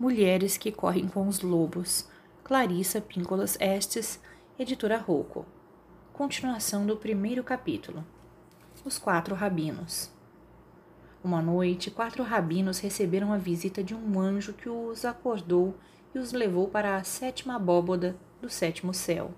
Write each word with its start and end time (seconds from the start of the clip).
Mulheres 0.00 0.56
que 0.56 0.72
correm 0.72 1.06
com 1.06 1.28
os 1.28 1.42
lobos. 1.42 2.08
Clarissa 2.42 3.02
Píncolas 3.02 3.58
Estes, 3.60 4.18
editora 4.58 4.96
Rouco. 4.96 5.44
Continuação 6.10 6.86
do 6.86 6.96
primeiro 6.96 7.44
capítulo. 7.44 8.02
Os 8.82 8.96
quatro 8.96 9.34
rabinos. 9.34 10.10
Uma 11.22 11.42
noite, 11.42 11.90
quatro 11.90 12.22
rabinos 12.22 12.78
receberam 12.78 13.30
a 13.30 13.36
visita 13.36 13.84
de 13.84 13.94
um 13.94 14.18
anjo 14.18 14.54
que 14.54 14.70
os 14.70 15.04
acordou 15.04 15.76
e 16.14 16.18
os 16.18 16.32
levou 16.32 16.66
para 16.66 16.96
a 16.96 17.04
sétima 17.04 17.56
abóboda 17.56 18.16
do 18.40 18.48
sétimo 18.48 18.94
céu. 18.94 19.34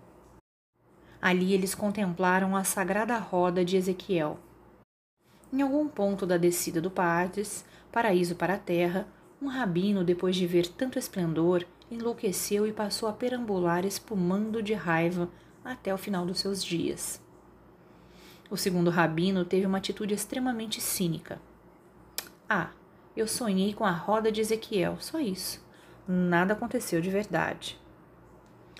Ali 1.20 1.54
eles 1.54 1.74
contemplaram 1.74 2.54
a 2.54 2.62
sagrada 2.62 3.18
roda 3.18 3.64
de 3.64 3.76
Ezequiel. 3.76 4.38
Em 5.52 5.60
algum 5.60 5.88
ponto 5.88 6.24
da 6.24 6.36
descida 6.36 6.80
do 6.80 6.88
Pardes, 6.88 7.64
paraíso 7.90 8.36
para 8.36 8.54
a 8.54 8.58
terra, 8.58 9.08
um 9.42 9.48
rabino, 9.48 10.04
depois 10.04 10.36
de 10.36 10.46
ver 10.46 10.68
tanto 10.68 10.98
esplendor, 10.98 11.66
enlouqueceu 11.90 12.64
e 12.64 12.72
passou 12.72 13.08
a 13.08 13.12
perambular 13.12 13.84
espumando 13.84 14.62
de 14.62 14.72
raiva 14.72 15.28
até 15.64 15.92
o 15.92 15.98
final 15.98 16.24
dos 16.24 16.38
seus 16.38 16.64
dias. 16.64 17.20
O 18.48 18.56
segundo 18.56 18.88
rabino 18.88 19.44
teve 19.44 19.66
uma 19.66 19.78
atitude 19.78 20.14
extremamente 20.14 20.80
cínica. 20.80 21.40
Ah, 22.48 22.70
eu 23.16 23.26
sonhei 23.26 23.74
com 23.74 23.84
a 23.84 23.90
roda 23.90 24.30
de 24.30 24.40
Ezequiel, 24.40 24.96
só 25.00 25.18
isso. 25.18 25.60
Nada 26.06 26.52
aconteceu 26.52 27.00
de 27.00 27.10
verdade. 27.10 27.80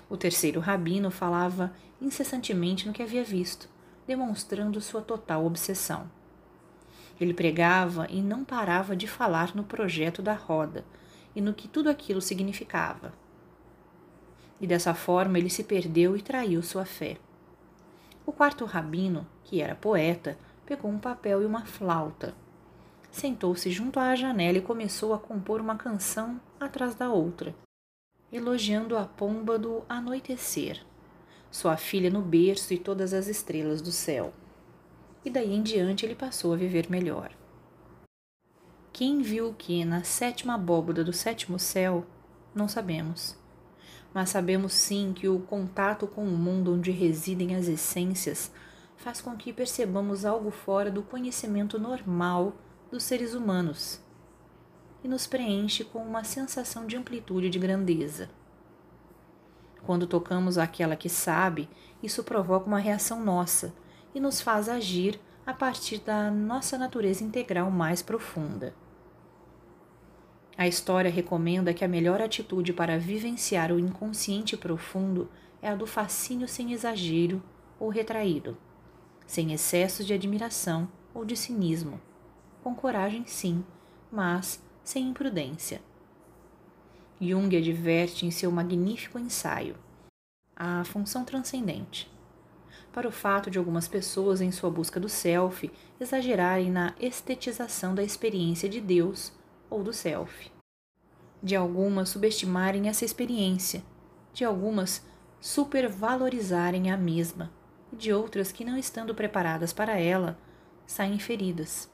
O 0.09 0.15
terceiro 0.15 0.61
rabino 0.61 1.11
falava 1.11 1.73
incessantemente 1.99 2.87
no 2.87 2.93
que 2.93 3.03
havia 3.03 3.23
visto, 3.23 3.67
demonstrando 4.07 4.79
sua 4.79 5.01
total 5.01 5.45
obsessão. 5.45 6.09
Ele 7.23 7.33
pregava 7.33 8.05
e 8.09 8.21
não 8.21 8.43
parava 8.43 8.97
de 8.97 9.07
falar 9.07 9.55
no 9.55 9.63
projeto 9.63 10.21
da 10.21 10.33
roda 10.33 10.83
e 11.33 11.39
no 11.39 11.53
que 11.53 11.69
tudo 11.69 11.89
aquilo 11.89 12.21
significava. 12.21 13.13
E 14.59 14.67
dessa 14.67 14.93
forma 14.93 15.37
ele 15.37 15.49
se 15.49 15.63
perdeu 15.63 16.17
e 16.17 16.21
traiu 16.21 16.61
sua 16.61 16.83
fé. 16.83 17.15
O 18.25 18.33
quarto 18.33 18.65
rabino, 18.65 19.25
que 19.45 19.61
era 19.61 19.73
poeta, 19.73 20.37
pegou 20.65 20.91
um 20.91 20.99
papel 20.99 21.41
e 21.41 21.45
uma 21.45 21.65
flauta. 21.65 22.35
Sentou-se 23.09 23.71
junto 23.71 24.01
à 24.01 24.13
janela 24.15 24.57
e 24.57 24.61
começou 24.61 25.13
a 25.13 25.17
compor 25.17 25.61
uma 25.61 25.77
canção 25.77 26.41
atrás 26.59 26.93
da 26.93 27.09
outra, 27.09 27.55
elogiando 28.33 28.97
a 28.97 29.05
pomba 29.05 29.57
do 29.57 29.85
anoitecer, 29.87 30.85
sua 31.49 31.77
filha 31.77 32.09
no 32.09 32.21
berço 32.21 32.73
e 32.73 32.77
todas 32.77 33.13
as 33.13 33.27
estrelas 33.27 33.81
do 33.81 33.93
céu. 33.93 34.33
E 35.23 35.29
daí 35.29 35.53
em 35.53 35.63
diante 35.63 36.05
ele 36.05 36.15
passou 36.15 36.53
a 36.53 36.57
viver 36.57 36.89
melhor. 36.89 37.31
Quem 38.91 39.21
viu 39.21 39.53
que 39.53 39.83
na 39.83 40.03
sétima 40.03 40.55
abóboda 40.55 41.03
do 41.03 41.13
sétimo 41.13 41.57
céu, 41.57 42.05
não 42.53 42.67
sabemos 42.67 43.41
mas 44.13 44.29
sabemos 44.29 44.73
sim 44.73 45.11
que 45.13 45.27
o 45.27 45.39
contato 45.39 46.05
com 46.05 46.23
o 46.23 46.37
mundo 46.37 46.73
onde 46.73 46.91
residem 46.91 47.55
as 47.55 47.67
essências 47.67 48.51
faz 48.95 49.19
com 49.19 49.35
que 49.35 49.51
percebamos 49.51 50.23
algo 50.23 50.51
fora 50.51 50.91
do 50.91 51.01
conhecimento 51.01 51.79
normal 51.79 52.53
dos 52.91 53.03
seres 53.03 53.33
humanos 53.33 53.99
e 55.03 55.07
nos 55.07 55.25
preenche 55.25 55.83
com 55.83 55.99
uma 55.99 56.23
sensação 56.23 56.85
de 56.85 56.95
amplitude 56.95 57.47
e 57.47 57.49
de 57.49 57.59
grandeza. 57.59 58.29
Quando 59.85 60.07
tocamos 60.07 60.57
aquela 60.57 60.95
que 60.95 61.09
sabe, 61.09 61.67
isso 62.01 62.23
provoca 62.23 62.67
uma 62.67 62.79
reação 62.79 63.21
nossa 63.21 63.73
e 64.13 64.19
nos 64.19 64.41
faz 64.41 64.69
agir 64.69 65.19
a 65.45 65.53
partir 65.53 65.99
da 65.99 66.31
nossa 66.31 66.77
natureza 66.77 67.23
integral 67.23 67.69
mais 67.69 68.01
profunda. 68.01 68.73
A 70.57 70.67
história 70.67 71.09
recomenda 71.09 71.73
que 71.73 71.83
a 71.83 71.87
melhor 71.87 72.21
atitude 72.21 72.73
para 72.73 72.99
vivenciar 72.99 73.71
o 73.71 73.79
inconsciente 73.79 74.55
profundo 74.55 75.29
é 75.61 75.69
a 75.69 75.75
do 75.75 75.87
fascínio 75.87 76.47
sem 76.47 76.73
exagero 76.73 77.41
ou 77.79 77.89
retraído, 77.89 78.57
sem 79.25 79.51
excesso 79.51 80.03
de 80.03 80.13
admiração 80.13 80.87
ou 81.13 81.25
de 81.25 81.35
cinismo, 81.35 81.99
com 82.63 82.75
coragem 82.75 83.25
sim, 83.25 83.63
mas 84.11 84.61
sem 84.83 85.07
imprudência. 85.07 85.81
Jung 87.19 87.55
adverte 87.57 88.25
em 88.25 88.31
seu 88.31 88.51
magnífico 88.51 89.17
ensaio 89.17 89.75
a 90.55 90.83
função 90.83 91.25
transcendente. 91.25 92.12
Para 92.93 93.07
o 93.07 93.11
fato 93.11 93.49
de 93.49 93.57
algumas 93.57 93.87
pessoas, 93.87 94.39
em 94.39 94.51
sua 94.51 94.69
busca 94.69 94.99
do 94.99 95.09
self, 95.09 95.69
exagerarem 95.99 96.69
na 96.69 96.93
estetização 96.99 97.95
da 97.95 98.03
experiência 98.03 98.69
de 98.69 98.79
Deus 98.79 99.33
ou 99.67 99.83
do 99.83 99.91
self. 99.91 100.51
De 101.41 101.55
algumas 101.55 102.09
subestimarem 102.09 102.87
essa 102.87 103.03
experiência, 103.03 103.83
de 104.31 104.45
algumas 104.45 105.03
supervalorizarem 105.41 106.91
a 106.91 106.95
mesma, 106.95 107.51
e 107.91 107.95
de 107.95 108.13
outras 108.13 108.51
que, 108.51 108.63
não 108.63 108.77
estando 108.77 109.15
preparadas 109.15 109.73
para 109.73 109.99
ela, 109.99 110.37
saem 110.85 111.17
feridas. 111.17 111.89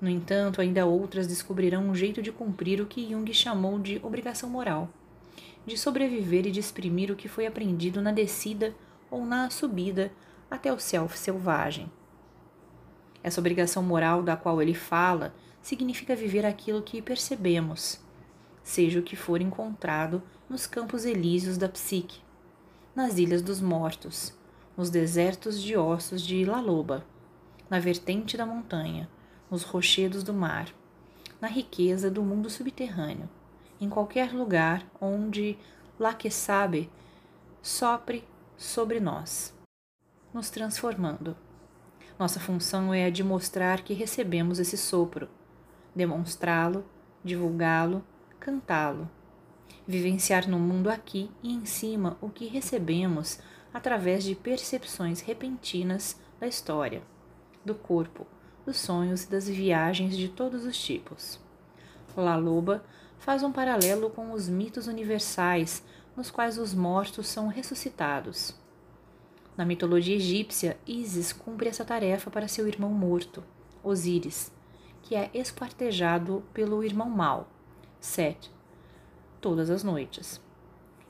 No 0.00 0.08
entanto, 0.08 0.62
ainda 0.62 0.86
outras 0.86 1.26
descobrirão 1.26 1.90
um 1.90 1.94
jeito 1.94 2.22
de 2.22 2.32
cumprir 2.32 2.80
o 2.80 2.86
que 2.86 3.10
Jung 3.10 3.30
chamou 3.34 3.78
de 3.78 4.00
obrigação 4.02 4.48
moral, 4.48 4.88
de 5.66 5.76
sobreviver 5.76 6.46
e 6.46 6.50
de 6.50 6.60
exprimir 6.60 7.10
o 7.10 7.16
que 7.16 7.28
foi 7.28 7.46
aprendido 7.46 8.00
na 8.00 8.10
descida 8.10 8.74
ou 9.12 9.26
na 9.26 9.50
subida 9.50 10.10
até 10.50 10.72
o 10.72 10.80
self 10.80 11.16
selvagem. 11.18 11.92
Essa 13.22 13.40
obrigação 13.40 13.82
moral 13.82 14.22
da 14.22 14.36
qual 14.36 14.60
ele 14.60 14.74
fala 14.74 15.34
significa 15.60 16.16
viver 16.16 16.46
aquilo 16.46 16.82
que 16.82 17.02
percebemos, 17.02 18.00
seja 18.64 18.98
o 18.98 19.02
que 19.02 19.14
for 19.14 19.40
encontrado 19.40 20.22
nos 20.48 20.66
campos 20.66 21.04
elíseos 21.04 21.58
da 21.58 21.68
psique, 21.68 22.20
nas 22.96 23.18
ilhas 23.18 23.42
dos 23.42 23.60
mortos, 23.60 24.34
nos 24.76 24.88
desertos 24.88 25.62
de 25.62 25.76
ossos 25.76 26.22
de 26.22 26.44
Laloba, 26.44 27.04
na 27.68 27.78
vertente 27.78 28.36
da 28.36 28.46
montanha, 28.46 29.08
nos 29.50 29.62
rochedos 29.62 30.22
do 30.22 30.32
mar, 30.32 30.68
na 31.38 31.48
riqueza 31.48 32.10
do 32.10 32.22
mundo 32.22 32.48
subterrâneo, 32.48 33.28
em 33.78 33.88
qualquer 33.88 34.32
lugar 34.32 34.86
onde 35.00 35.58
lá 35.98 36.14
que 36.14 36.30
sabe 36.30 36.90
sopre 37.60 38.24
sobre 38.62 39.00
nós, 39.00 39.54
nos 40.32 40.48
transformando. 40.48 41.36
Nossa 42.18 42.38
função 42.38 42.94
é 42.94 43.06
a 43.06 43.10
de 43.10 43.24
mostrar 43.24 43.82
que 43.82 43.92
recebemos 43.92 44.58
esse 44.58 44.76
sopro 44.76 45.28
demonstrá-lo, 45.94 46.84
divulgá-lo, 47.22 48.04
cantá-lo. 48.40 49.10
Vivenciar 49.86 50.48
no 50.48 50.58
mundo 50.58 50.88
aqui 50.88 51.30
e 51.42 51.52
em 51.52 51.66
cima 51.66 52.16
o 52.20 52.30
que 52.30 52.46
recebemos 52.46 53.38
através 53.74 54.24
de 54.24 54.34
percepções 54.34 55.20
repentinas 55.20 56.18
da 56.38 56.46
história, 56.46 57.02
do 57.64 57.74
corpo, 57.74 58.26
dos 58.64 58.76
sonhos 58.76 59.24
e 59.24 59.30
das 59.30 59.48
viagens 59.48 60.16
de 60.16 60.28
todos 60.28 60.64
os 60.64 60.78
tipos. 60.78 61.40
La 62.16 62.36
Loba 62.36 62.84
faz 63.18 63.42
um 63.42 63.52
paralelo 63.52 64.10
com 64.10 64.32
os 64.32 64.48
mitos 64.48 64.86
universais 64.86 65.82
nos 66.16 66.30
quais 66.30 66.58
os 66.58 66.74
mortos 66.74 67.26
são 67.26 67.48
ressuscitados. 67.48 68.54
Na 69.56 69.64
mitologia 69.64 70.16
egípcia, 70.16 70.78
Isis 70.86 71.32
cumpre 71.32 71.68
essa 71.68 71.84
tarefa 71.84 72.30
para 72.30 72.48
seu 72.48 72.66
irmão 72.66 72.90
morto, 72.90 73.42
Osíris, 73.82 74.52
que 75.02 75.14
é 75.14 75.30
esquartejado 75.34 76.42
pelo 76.54 76.82
irmão 76.82 77.10
mau, 77.10 77.48
Set, 78.00 78.50
todas 79.40 79.70
as 79.70 79.82
noites. 79.82 80.40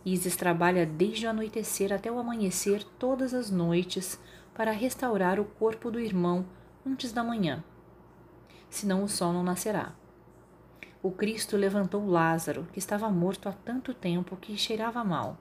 Isis 0.04 0.36
trabalha 0.36 0.84
desde 0.84 1.26
o 1.26 1.30
anoitecer 1.30 1.92
até 1.92 2.10
o 2.10 2.18
amanhecer 2.18 2.84
todas 2.98 3.32
as 3.32 3.50
noites 3.50 4.18
para 4.54 4.72
restaurar 4.72 5.38
o 5.38 5.44
corpo 5.44 5.90
do 5.90 6.00
irmão 6.00 6.44
antes 6.84 7.12
da 7.12 7.22
manhã. 7.22 7.62
Senão 8.68 9.04
o 9.04 9.08
sol 9.08 9.32
não 9.32 9.44
nascerá. 9.44 9.94
O 11.02 11.10
Cristo 11.10 11.56
levantou 11.56 12.06
Lázaro, 12.06 12.66
que 12.72 12.78
estava 12.78 13.10
morto 13.10 13.48
há 13.48 13.52
tanto 13.52 13.92
tempo 13.92 14.36
que 14.36 14.56
cheirava 14.56 15.02
mal. 15.02 15.36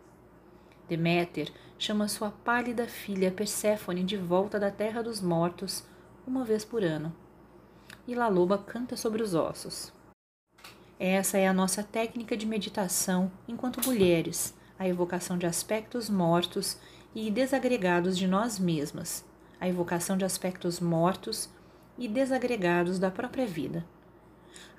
Deméter 0.89 1.51
chama 1.77 2.07
sua 2.07 2.31
pálida 2.31 2.87
filha 2.87 3.31
Perséfone 3.31 4.03
de 4.03 4.17
volta 4.17 4.59
da 4.59 4.71
terra 4.71 5.01
dos 5.01 5.21
mortos 5.21 5.83
uma 6.25 6.43
vez 6.43 6.65
por 6.65 6.83
ano 6.83 7.15
e 8.07 8.15
La 8.15 8.27
Loba 8.27 8.57
canta 8.57 8.95
sobre 8.95 9.21
os 9.21 9.33
ossos. 9.33 9.91
Essa 10.99 11.37
é 11.37 11.47
a 11.47 11.53
nossa 11.53 11.83
técnica 11.83 12.37
de 12.37 12.45
meditação 12.45 13.31
enquanto 13.47 13.85
mulheres, 13.85 14.53
a 14.77 14.87
evocação 14.87 15.37
de 15.37 15.45
aspectos 15.45 16.09
mortos 16.09 16.77
e 17.15 17.29
desagregados 17.31 18.17
de 18.17 18.27
nós 18.27 18.59
mesmas, 18.59 19.25
a 19.59 19.67
evocação 19.67 20.17
de 20.17 20.25
aspectos 20.25 20.79
mortos 20.79 21.49
e 21.97 22.07
desagregados 22.07 22.99
da 22.99 23.09
própria 23.09 23.45
vida. 23.45 23.85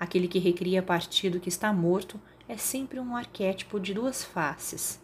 Aquele 0.02 0.26
que 0.26 0.40
recria 0.40 0.80
a 0.80 0.82
partir 0.82 1.30
do 1.30 1.38
que 1.38 1.48
está 1.48 1.72
morto 1.72 2.20
é 2.48 2.56
sempre 2.56 2.98
um 2.98 3.14
arquétipo 3.14 3.78
de 3.78 3.94
duas 3.94 4.24
faces. 4.24 5.00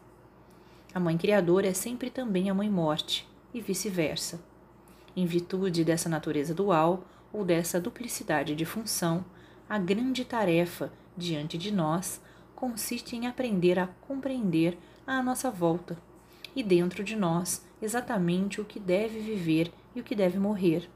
A 0.92 0.98
mãe 0.98 1.16
criadora 1.16 1.68
é 1.68 1.72
sempre 1.72 2.10
também 2.10 2.50
a 2.50 2.54
mãe 2.54 2.68
morte, 2.68 3.24
e 3.54 3.60
vice-versa. 3.60 4.40
Em 5.14 5.24
virtude 5.24 5.84
dessa 5.84 6.08
natureza 6.08 6.52
dual, 6.52 7.04
ou 7.32 7.44
dessa 7.44 7.80
duplicidade 7.80 8.56
de 8.56 8.64
função, 8.64 9.24
a 9.68 9.78
grande 9.78 10.24
tarefa 10.24 10.92
diante 11.16 11.56
de 11.56 11.70
nós 11.70 12.20
consiste 12.56 13.14
em 13.14 13.28
aprender 13.28 13.78
a 13.78 13.86
compreender 14.00 14.76
à 15.06 15.22
nossa 15.22 15.48
volta 15.48 15.96
e 16.56 16.62
dentro 16.64 17.04
de 17.04 17.14
nós 17.14 17.64
exatamente 17.80 18.60
o 18.60 18.64
que 18.64 18.80
deve 18.80 19.20
viver 19.20 19.72
e 19.94 20.00
o 20.00 20.02
que 20.02 20.16
deve 20.16 20.40
morrer. 20.40 20.90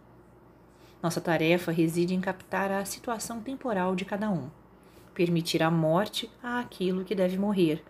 Nossa 1.02 1.20
tarefa 1.20 1.72
reside 1.72 2.14
em 2.14 2.20
captar 2.20 2.70
a 2.70 2.84
situação 2.84 3.40
temporal 3.40 3.96
de 3.96 4.04
cada 4.04 4.30
um, 4.30 4.48
permitir 5.12 5.60
a 5.60 5.70
morte 5.70 6.30
àquilo 6.40 7.04
que 7.04 7.14
deve 7.14 7.36
morrer 7.36 7.82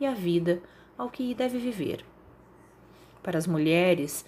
e 0.00 0.04
a 0.04 0.12
vida 0.12 0.60
ao 0.98 1.08
que 1.08 1.32
deve 1.32 1.58
viver. 1.58 2.04
Para 3.22 3.38
as 3.38 3.46
mulheres, 3.46 4.26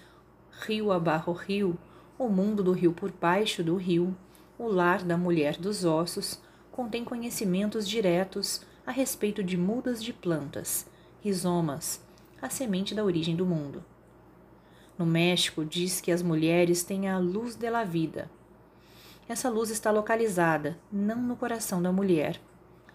rio 0.67 0.93
abarro 0.93 1.33
rio, 1.33 1.77
o 2.17 2.29
mundo 2.29 2.63
do 2.63 2.73
rio 2.73 2.93
por 2.93 3.11
baixo 3.11 3.63
do 3.63 3.77
rio, 3.77 4.17
o 4.57 4.69
lar 4.69 5.03
da 5.03 5.17
mulher 5.17 5.57
dos 5.57 5.85
ossos, 5.85 6.41
contém 6.71 7.05
conhecimentos 7.05 7.89
diretos 7.89 8.63
a 8.87 8.93
respeito 8.93 9.43
de 9.43 9.57
mudas 9.57 10.03
de 10.03 10.13
plantas, 10.13 10.87
rizomas, 11.21 12.01
a 12.41 12.49
semente 12.49 12.95
da 12.95 13.03
origem 13.03 13.35
do 13.35 13.45
mundo. 13.45 13.85
No 14.99 15.07
México, 15.07 15.65
diz 15.65 16.01
que 16.01 16.11
as 16.11 16.23
mulheres 16.23 16.83
têm 16.83 17.09
a 17.09 17.19
luz 17.19 17.55
de 17.55 17.71
la 17.71 17.85
vida. 17.85 18.29
Essa 19.29 19.49
luz 19.49 19.71
está 19.71 19.93
localizada 19.93 20.77
não 20.91 21.23
no 21.23 21.37
coração 21.37 21.81
da 21.81 21.93
mulher, 21.93 22.41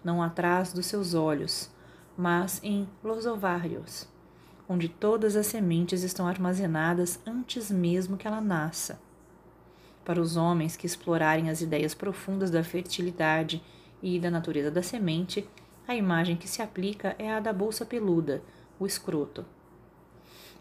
não 0.03 0.21
atrás 0.21 0.73
dos 0.73 0.85
seus 0.85 1.13
olhos, 1.13 1.71
mas 2.17 2.59
em 2.61 2.89
los 3.01 3.25
ovários, 3.25 4.05
onde 4.67 4.89
todas 4.89 5.37
as 5.37 5.47
sementes 5.47 6.03
estão 6.03 6.27
armazenadas 6.27 7.21
antes 7.25 7.71
mesmo 7.71 8.17
que 8.17 8.27
ela 8.27 8.41
nasça. 8.41 8.99
Para 10.03 10.19
os 10.19 10.35
homens 10.35 10.75
que 10.75 10.85
explorarem 10.85 11.49
as 11.49 11.61
ideias 11.61 11.93
profundas 11.93 12.51
da 12.51 12.63
fertilidade 12.63 13.63
e 14.01 14.19
da 14.19 14.29
natureza 14.29 14.69
da 14.69 14.83
semente, 14.83 15.47
a 15.87 15.95
imagem 15.95 16.35
que 16.35 16.49
se 16.49 16.61
aplica 16.61 17.15
é 17.17 17.31
a 17.31 17.39
da 17.39 17.53
bolsa 17.53 17.85
peluda, 17.85 18.43
o 18.77 18.85
escroto. 18.85 19.45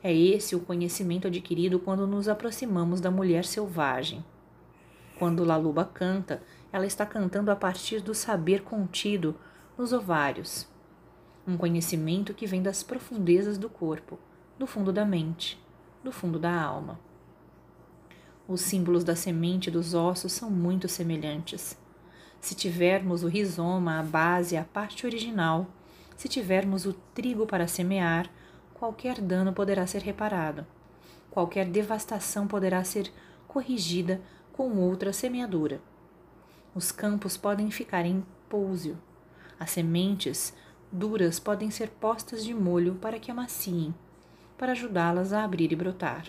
É 0.03 0.13
esse 0.13 0.57
o 0.57 0.61
conhecimento 0.61 1.29
adquirido 1.29 1.79
quando 1.79 2.07
nos 2.07 2.29
aproximamos 2.29 3.01
da 3.01 3.11
mulher 3.11 3.45
selvagem. 3.45 4.25
Quando 5.19 5.45
Laluba 5.45 5.85
canta, 5.85 6.43
ela 6.73 6.87
está 6.87 7.07
cantando 7.07 7.51
a 7.51 7.57
partir 7.57 8.01
do 8.01 8.15
saber 8.15 8.63
contido 8.63 9.37
nos 9.79 9.93
ovários, 9.93 10.67
um 11.47 11.57
conhecimento 11.57 12.35
que 12.35 12.47
vem 12.47 12.63
das 12.63 12.83
profundezas 12.83 13.59
do 13.59 13.69
corpo, 13.69 14.19
do 14.59 14.67
fundo 14.67 14.93
da 14.93 15.05
mente, 15.05 15.61
do 16.03 16.11
fundo 16.11 16.39
da 16.39 16.53
alma. 16.53 16.99
Os 18.49 18.61
símbolos 18.61 19.05
da 19.05 19.15
semente 19.15 19.69
e 19.69 19.73
dos 19.73 19.95
ossos 19.95 20.33
são 20.33 20.51
muito 20.51 20.89
semelhantes. 20.89 21.79
Se 22.41 22.55
tivermos 22.57 23.23
o 23.23 23.29
rizoma, 23.29 24.01
a 24.01 24.03
base, 24.03 24.57
a 24.57 24.65
parte 24.65 25.07
original, 25.07 25.69
se 26.17 26.29
tivermos 26.29 26.87
o 26.87 26.93
trigo 26.93 27.47
para 27.47 27.69
semear, 27.69 28.29
qualquer 28.83 29.21
dano 29.21 29.53
poderá 29.53 29.87
ser 29.87 30.03
reparado. 30.03 30.67
Qualquer 31.31 31.67
devastação 31.67 32.49
poderá 32.49 32.83
ser 32.83 33.13
corrigida 33.47 34.21
com 34.53 34.77
outra 34.77 35.13
semeadura. 35.13 35.81
Os 36.75 36.91
campos 36.91 37.37
podem 37.37 37.71
ficar 37.71 38.05
em 38.05 38.27
pouso. 38.49 38.99
As 39.57 39.71
sementes 39.71 40.53
duras 40.91 41.39
podem 41.39 41.71
ser 41.71 41.91
postas 41.91 42.43
de 42.43 42.53
molho 42.53 42.97
para 42.97 43.21
que 43.21 43.31
amaciem, 43.31 43.95
para 44.59 44.73
ajudá-las 44.73 45.33
a 45.33 45.45
abrir 45.45 45.71
e 45.71 45.77
brotar. 45.77 46.27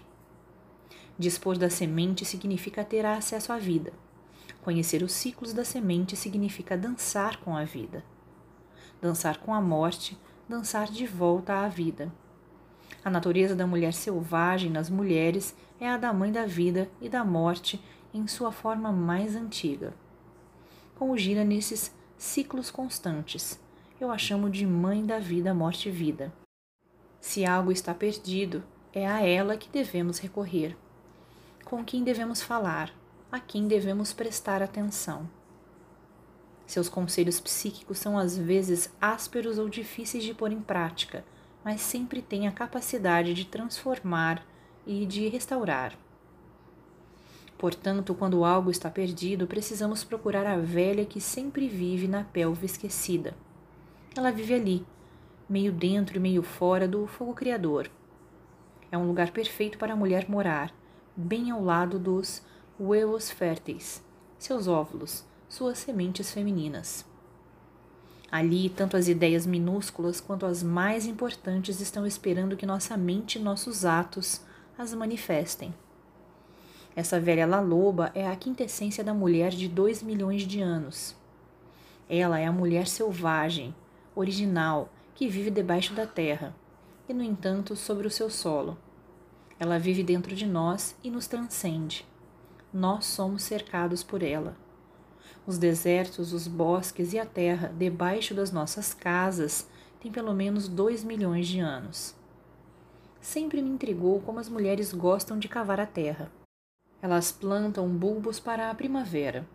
Dispor 1.17 1.57
da 1.57 1.71
semente 1.71 2.23
significa 2.23 2.85
ter 2.85 3.03
acesso 3.03 3.51
à 3.51 3.57
vida. 3.57 3.91
Conhecer 4.61 5.01
os 5.01 5.11
ciclos 5.11 5.53
da 5.53 5.65
semente 5.65 6.15
significa 6.15 6.77
dançar 6.77 7.38
com 7.38 7.57
a 7.57 7.63
vida. 7.63 8.03
Dançar 9.01 9.39
com 9.39 9.55
a 9.55 9.59
morte, 9.59 10.15
dançar 10.47 10.85
de 10.91 11.07
volta 11.07 11.55
à 11.55 11.67
vida. 11.67 12.13
A 13.03 13.09
natureza 13.09 13.55
da 13.55 13.67
mulher 13.67 13.94
selvagem 13.94 14.69
nas 14.69 14.89
mulheres 14.89 15.55
é 15.79 15.89
a 15.89 15.97
da 15.97 16.13
mãe 16.13 16.31
da 16.31 16.45
vida 16.45 16.89
e 17.01 17.09
da 17.09 17.25
morte 17.25 17.83
em 18.13 18.25
sua 18.27 18.51
forma 18.51 18.91
mais 18.91 19.35
antiga. 19.35 19.94
Como 20.95 21.17
gira 21.17 21.44
nesses 21.44 21.94
ciclos 22.17 22.71
constantes, 22.71 23.59
eu 24.00 24.09
a 24.09 24.17
chamo 24.17 24.50
de 24.50 24.65
mãe 24.65 25.05
da 25.05 25.19
vida, 25.19 25.53
morte 25.53 25.89
e 25.89 25.91
vida. 25.91 26.31
Se 27.19 27.45
algo 27.45 27.71
está 27.71 27.94
perdido, 27.94 28.63
é 28.94 29.07
a 29.07 29.21
ela 29.21 29.57
que 29.57 29.69
devemos 29.69 30.19
recorrer. 30.19 30.77
Com 31.65 31.83
quem 31.83 32.03
devemos 32.03 32.41
falar, 32.41 32.94
a 33.31 33.39
quem 33.39 33.67
devemos 33.67 34.13
prestar 34.13 34.61
atenção. 34.61 35.27
Seus 36.65 36.88
conselhos 36.88 37.39
psíquicos 37.39 37.97
são 37.97 38.17
às 38.17 38.38
vezes 38.38 38.94
ásperos 39.01 39.57
ou 39.57 39.67
difíceis 39.67 40.23
de 40.23 40.33
pôr 40.33 40.51
em 40.51 40.61
prática, 40.61 41.25
mas 41.63 41.81
sempre 41.81 42.21
têm 42.21 42.48
a 42.48 42.51
capacidade 42.51 43.33
de 43.33 43.45
transformar 43.45 44.45
e 44.86 45.06
de 45.06 45.27
restaurar. 45.27 45.98
Portanto, 47.57 48.13
quando 48.13 48.44
algo 48.44 48.69
está 48.69 48.89
perdido, 48.89 49.48
precisamos 49.48 50.04
procurar 50.04 50.45
a 50.45 50.57
velha 50.57 51.06
que 51.06 51.21
sempre 51.21 51.68
vive 51.68 52.07
na 52.07 52.24
pelve 52.24 52.65
esquecida 52.65 53.33
ela 54.15 54.31
vive 54.31 54.54
ali, 54.54 54.86
meio 55.50 55.71
dentro 55.71 56.18
e 56.18 56.19
meio 56.19 56.44
fora 56.44 56.88
do 56.88 57.07
fogo 57.07 57.33
criador. 57.33 57.89
É 58.92 58.98
um 58.98 59.07
lugar 59.07 59.31
perfeito 59.31 59.77
para 59.77 59.94
a 59.94 59.95
mulher 59.95 60.30
morar, 60.30 60.71
bem 61.15 61.50
ao 61.50 61.63
lado 61.63 61.98
dos 61.98 62.44
huevos 62.80 63.31
férteis, 63.31 64.04
seus 64.38 64.68
óvulos, 64.68 65.25
suas 65.50 65.80
sementes 65.80 66.31
femininas. 66.31 67.06
Ali, 68.33 68.68
tanto 68.68 68.97
as 68.97 69.07
ideias 69.07 69.45
minúsculas 69.45 70.19
quanto 70.19 70.47
as 70.47 70.63
mais 70.63 71.06
importantes 71.06 71.80
estão 71.80 72.03
esperando 72.03 72.57
que 72.57 72.65
nossa 72.65 72.97
mente 72.97 73.38
e 73.38 73.41
nossos 73.41 73.85
atos 73.85 74.41
as 74.75 74.91
manifestem. 74.91 75.71
Essa 76.95 77.19
velha 77.19 77.45
Laloba 77.45 78.12
é 78.15 78.27
a 78.27 78.35
quintessência 78.35 79.03
da 79.03 79.13
mulher 79.13 79.51
de 79.51 79.68
dois 79.68 80.01
milhões 80.01 80.47
de 80.47 80.62
anos. 80.62 81.15
Ela 82.09 82.39
é 82.39 82.47
a 82.47 82.51
mulher 82.51 82.88
selvagem, 82.88 83.75
original 84.15 84.89
que 85.13 85.27
vive 85.27 85.51
debaixo 85.51 85.94
da 85.94 86.07
terra 86.07 86.56
e, 87.07 87.13
no 87.13 87.21
entanto, 87.21 87.75
sobre 87.75 88.07
o 88.07 88.12
seu 88.12 88.31
solo. 88.31 88.75
Ela 89.59 89.77
vive 89.77 90.01
dentro 90.01 90.36
de 90.36 90.47
nós 90.47 90.95
e 91.03 91.12
nos 91.12 91.27
transcende. 91.27 92.03
Nós 92.74 93.06
somos 93.06 93.44
cercados 93.44 94.01
por 94.01 94.24
ela. 94.24 94.62
Os 95.45 95.57
desertos, 95.57 96.31
os 96.31 96.48
bosques 96.48 97.12
e 97.12 97.19
a 97.19 97.25
terra 97.25 97.74
debaixo 97.78 98.34
das 98.34 98.51
nossas 98.51 98.94
casas 98.94 99.68
têm 100.00 100.12
pelo 100.12 100.34
menos 100.34 100.70
dois 100.70 101.03
milhões 101.03 101.48
de 101.48 101.60
anos. 101.60 102.15
Sempre 103.20 103.62
me 103.62 103.70
intrigou 103.70 104.22
como 104.22 104.39
as 104.39 104.48
mulheres 104.48 104.94
gostam 104.94 105.38
de 105.38 105.50
cavar 105.50 105.82
a 105.82 105.86
terra. 105.86 106.32
Elas 107.01 107.32
plantam 107.32 107.89
bulbos 107.89 108.39
para 108.39 108.70
a 108.70 108.75
primavera. 108.75 109.46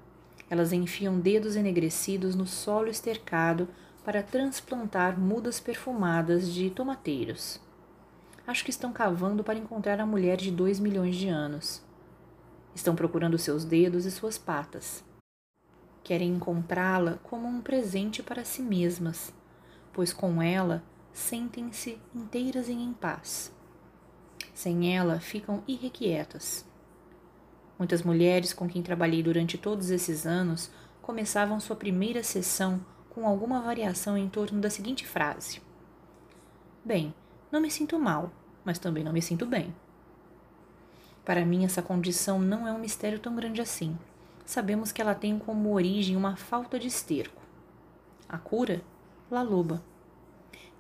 Elas 0.51 0.73
enfiam 0.73 1.19
dedos 1.19 1.57
enegrecidos 1.57 2.35
no 2.35 2.47
solo 2.47 2.89
estercado 2.89 3.67
para 4.05 4.23
transplantar 4.23 5.19
mudas 5.19 5.59
perfumadas 5.59 6.53
de 6.53 6.69
tomateiros. 6.69 7.61
Acho 8.47 8.65
que 8.65 8.71
estão 8.71 8.93
cavando 8.93 9.43
para 9.43 9.59
encontrar 9.59 10.01
a 10.01 10.07
mulher 10.07 10.37
de 10.37 10.51
dois 10.51 10.79
milhões 10.79 11.17
de 11.17 11.29
anos. 11.29 11.83
Estão 12.75 12.95
procurando 12.95 13.39
seus 13.39 13.65
dedos 13.65 14.05
e 14.05 14.11
suas 14.11 14.37
patas. 14.37 15.08
Querem 16.09 16.37
encontrá-la 16.37 17.19
como 17.23 17.47
um 17.47 17.61
presente 17.61 18.23
para 18.23 18.43
si 18.43 18.63
mesmas, 18.63 19.31
pois 19.93 20.11
com 20.11 20.41
ela 20.41 20.83
sentem-se 21.13 22.01
inteiras 22.15 22.67
e 22.67 22.73
em 22.73 22.95
paz. 22.95 23.53
Sem 24.55 24.97
ela, 24.97 25.21
ficam 25.21 25.63
irrequietas. 25.69 26.65
Muitas 27.79 28.03
mulheres 28.03 28.55
com 28.55 28.67
quem 28.67 28.83
trabalhei 28.83 29.23
durante 29.23 29.59
todos 29.59 29.91
esses 29.91 30.25
anos 30.25 30.71
começavam 31.03 31.61
sua 31.61 31.77
primeira 31.77 32.23
sessão 32.23 32.83
com 33.11 33.29
alguma 33.29 33.61
variação 33.61 34.17
em 34.17 34.31
torno 34.31 34.63
da 34.63 34.71
seguinte 34.71 35.07
frase: 35.07 35.61
Bem, 36.83 37.13
não 37.53 37.61
me 37.61 37.71
sinto 37.71 37.99
mal, 37.99 38.33
mas 38.65 38.79
também 38.79 39.05
não 39.05 39.13
me 39.13 39.21
sinto 39.21 39.45
bem. 39.45 39.77
Para 41.23 41.45
mim, 41.45 41.67
essa 41.67 41.83
condição 41.83 42.39
não 42.39 42.67
é 42.67 42.73
um 42.73 42.79
mistério 42.79 43.19
tão 43.19 43.37
grande 43.37 43.61
assim. 43.61 43.95
Sabemos 44.49 44.91
que 44.91 45.03
ela 45.03 45.15
tem 45.15 45.39
como 45.39 45.75
origem 45.75 46.17
uma 46.17 46.35
falta 46.35 46.79
de 46.79 46.89
esterco. 46.89 47.43
A 48.27 48.39
cura? 48.39 48.81
La 49.31 49.43
Loba. 49.43 49.83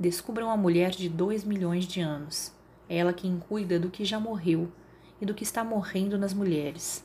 Descubram 0.00 0.50
a 0.50 0.56
mulher 0.56 0.92
de 0.92 1.06
dois 1.06 1.44
milhões 1.44 1.84
de 1.84 2.00
anos. 2.00 2.50
É 2.88 2.96
ela 2.96 3.12
quem 3.12 3.38
cuida 3.38 3.78
do 3.78 3.90
que 3.90 4.06
já 4.06 4.18
morreu 4.18 4.72
e 5.20 5.26
do 5.26 5.34
que 5.34 5.42
está 5.42 5.62
morrendo 5.62 6.16
nas 6.16 6.32
mulheres. 6.32 7.04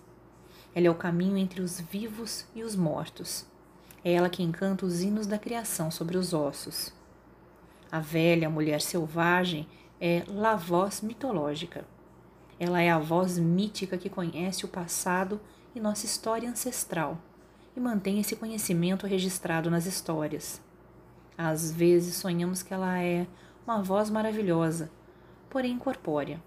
Ela 0.74 0.88
é 0.88 0.90
o 0.90 0.96
caminho 0.96 1.38
entre 1.38 1.60
os 1.60 1.82
vivos 1.82 2.46
e 2.56 2.64
os 2.64 2.78
mortos 2.78 3.46
é 4.04 4.14
ela 4.14 4.30
quem 4.30 4.52
canta 4.52 4.86
os 4.86 5.02
hinos 5.02 5.26
da 5.26 5.40
criação 5.40 5.90
sobre 5.90 6.18
os 6.18 6.34
ossos. 6.34 6.94
A 7.90 8.00
velha 8.00 8.50
mulher 8.50 8.82
selvagem 8.82 9.68
é 10.00 10.24
la 10.28 10.56
voz 10.56 11.02
mitológica. 11.02 11.86
Ela 12.60 12.82
é 12.82 12.90
a 12.90 13.00
voz 13.00 13.40
mítica 13.40 13.98
que 13.98 14.10
conhece 14.10 14.66
o 14.66 14.68
passado 14.68 15.40
e 15.76 15.80
nossa 15.80 16.06
história 16.06 16.50
ancestral 16.50 17.18
e 17.76 17.80
mantém 17.80 18.20
esse 18.20 18.36
conhecimento 18.36 19.08
registrado 19.08 19.70
nas 19.70 19.86
histórias. 19.86 20.62
Às 21.38 21.72
vezes 21.72 22.16
sonhamos 22.16 22.62
que 22.62 22.74
ela 22.74 23.00
é 23.00 23.28
uma 23.66 23.82
voz 23.82 24.10
maravilhosa, 24.10 24.92
porém 25.50 25.74
incorpórea. 25.74 26.42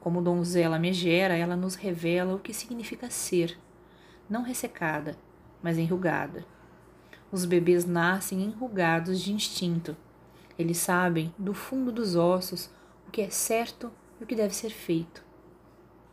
Como 0.00 0.22
donzela 0.22 0.78
megera, 0.78 1.36
ela 1.36 1.56
nos 1.56 1.74
revela 1.74 2.34
o 2.34 2.38
que 2.38 2.54
significa 2.54 3.10
ser, 3.10 3.58
não 4.28 4.42
ressecada, 4.42 5.16
mas 5.62 5.78
enrugada. 5.78 6.46
Os 7.30 7.44
bebês 7.44 7.84
nascem 7.84 8.42
enrugados 8.42 9.20
de 9.20 9.32
instinto. 9.32 9.96
Eles 10.58 10.78
sabem, 10.78 11.34
do 11.36 11.52
fundo 11.52 11.90
dos 11.90 12.14
ossos, 12.14 12.70
o 13.08 13.10
que 13.10 13.20
é 13.22 13.30
certo 13.30 13.90
e 14.20 14.24
o 14.24 14.26
que 14.26 14.36
deve 14.36 14.54
ser 14.54 14.70
feito. 14.70 15.24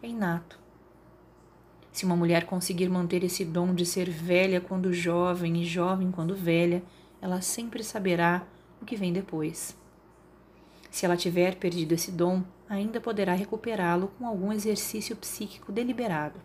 É 0.01 0.07
inato. 0.07 0.60
Se 1.91 2.05
uma 2.05 2.15
mulher 2.15 2.45
conseguir 2.45 2.89
manter 2.89 3.23
esse 3.23 3.43
dom 3.43 3.73
de 3.73 3.85
ser 3.85 4.09
velha 4.09 4.61
quando 4.61 4.93
jovem 4.93 5.61
e 5.61 5.65
jovem 5.65 6.11
quando 6.11 6.35
velha, 6.35 6.81
ela 7.21 7.41
sempre 7.41 7.83
saberá 7.83 8.47
o 8.81 8.85
que 8.85 8.95
vem 8.95 9.11
depois. 9.11 9.75
Se 10.89 11.05
ela 11.05 11.17
tiver 11.17 11.55
perdido 11.55 11.93
esse 11.93 12.11
dom, 12.11 12.43
ainda 12.67 12.99
poderá 12.99 13.33
recuperá-lo 13.33 14.11
com 14.17 14.25
algum 14.25 14.51
exercício 14.51 15.15
psíquico 15.15 15.71
deliberado. 15.71 16.39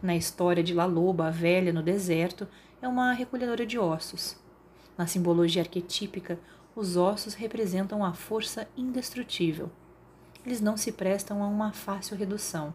Na 0.00 0.16
história 0.16 0.62
de 0.62 0.74
La 0.74 0.84
Loba, 0.84 1.28
a 1.28 1.30
velha 1.30 1.72
no 1.72 1.82
deserto 1.82 2.48
é 2.80 2.88
uma 2.88 3.12
recolhedora 3.12 3.64
de 3.64 3.78
ossos. 3.78 4.36
Na 4.98 5.06
simbologia 5.06 5.62
arquetípica, 5.62 6.38
os 6.74 6.96
ossos 6.96 7.34
representam 7.34 8.04
a 8.04 8.12
força 8.12 8.66
indestrutível. 8.76 9.70
Eles 10.44 10.60
não 10.60 10.76
se 10.76 10.90
prestam 10.90 11.42
a 11.42 11.46
uma 11.46 11.72
fácil 11.72 12.16
redução. 12.16 12.74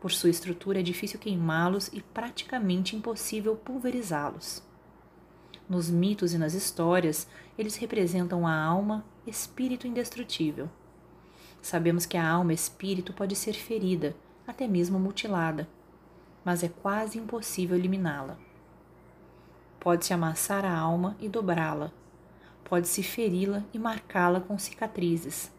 Por 0.00 0.10
sua 0.10 0.30
estrutura 0.30 0.80
é 0.80 0.82
difícil 0.82 1.20
queimá-los 1.20 1.88
e 1.92 2.00
praticamente 2.00 2.96
impossível 2.96 3.54
pulverizá-los. 3.54 4.62
Nos 5.68 5.90
mitos 5.90 6.32
e 6.32 6.38
nas 6.38 6.54
histórias, 6.54 7.28
eles 7.56 7.76
representam 7.76 8.46
a 8.46 8.54
alma, 8.54 9.04
espírito 9.26 9.86
indestrutível. 9.86 10.68
Sabemos 11.60 12.06
que 12.06 12.16
a 12.16 12.26
alma 12.26 12.54
espírito 12.54 13.12
pode 13.12 13.36
ser 13.36 13.52
ferida, 13.52 14.16
até 14.46 14.66
mesmo 14.66 14.98
mutilada, 14.98 15.68
mas 16.42 16.62
é 16.62 16.68
quase 16.68 17.18
impossível 17.18 17.76
eliminá-la. 17.76 18.38
Pode-se 19.78 20.12
amassar 20.12 20.64
a 20.64 20.76
alma 20.76 21.16
e 21.20 21.28
dobrá-la. 21.28 21.92
Pode-se 22.64 23.02
feri-la 23.02 23.62
e 23.72 23.78
marcá-la 23.78 24.40
com 24.40 24.58
cicatrizes. 24.58 25.52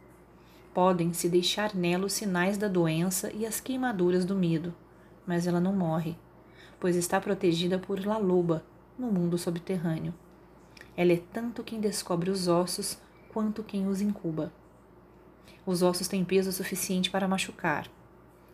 Podem-se 0.74 1.28
deixar 1.28 1.76
nela 1.76 2.06
os 2.06 2.14
sinais 2.14 2.58
da 2.58 2.68
doença 2.68 3.32
e 3.34 3.46
as 3.46 3.60
queimaduras 3.60 4.24
do 4.24 4.36
medo, 4.36 4.74
mas 5.28 5.46
ela 5.46 5.60
não 5.60 5.74
morre, 5.74 6.16
pois 6.80 6.96
está 6.96 7.20
protegida 7.20 7.78
por 7.78 8.06
La 8.06 8.18
Loba, 8.18 8.64
no 8.98 9.12
mundo 9.12 9.38
subterrâneo. 9.38 10.14
Ela 10.96 11.14
é 11.14 11.22
tanto 11.34 11.64
quem 11.64 11.80
descobre 11.80 12.30
os 12.30 12.48
ossos 12.48 12.98
quanto 13.30 13.64
quem 13.64 13.88
os 13.88 14.02
incuba. 14.02 14.52
Os 15.66 15.82
ossos 15.82 16.08
têm 16.08 16.24
peso 16.24 16.52
suficiente 16.52 17.10
para 17.10 17.28
machucar. 17.28 17.88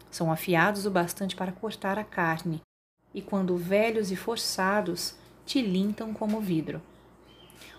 São 0.09 0.31
afiados 0.31 0.85
o 0.85 0.91
bastante 0.91 1.35
para 1.35 1.51
cortar 1.51 1.99
a 1.99 2.03
carne, 2.03 2.61
e 3.13 3.21
quando 3.21 3.57
velhos 3.57 4.11
e 4.11 4.15
forçados, 4.15 5.15
tilintam 5.45 6.13
como 6.13 6.41
vidro. 6.41 6.81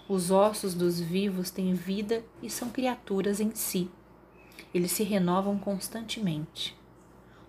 Os 0.09 0.31
ossos 0.31 0.75
dos 0.75 1.01
vivos 1.01 1.51
têm 1.51 1.75
vida 1.75 2.25
e 2.43 2.49
são 2.49 2.71
criaturas 2.71 3.41
em 3.41 3.55
si. 3.55 3.91
Eles 4.73 4.93
se 4.93 5.03
renovam 5.03 5.59
constantemente. 5.59 6.77